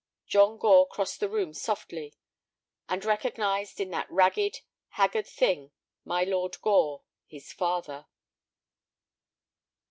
John 0.25 0.57
Gore 0.57 0.87
crossed 0.87 1.19
the 1.19 1.29
room 1.29 1.53
softly, 1.53 2.15
and 2.89 3.05
recognized 3.05 3.79
in 3.79 3.91
that 3.91 4.09
ragged, 4.09 4.61
haggard 4.87 5.27
thing 5.27 5.69
my 6.05 6.23
Lord 6.23 6.59
Gore—his 6.63 7.53
father. 7.53 8.07